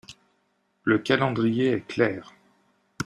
Le 0.83 0.97
calendrier 0.97 1.73
est 1.73 1.85
clair. 1.87 2.33